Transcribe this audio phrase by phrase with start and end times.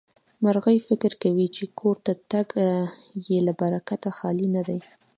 [0.43, 2.47] مرغۍ فکر کوي چې کور ته راتګ
[3.27, 4.79] يې له برکته خالي نه دی.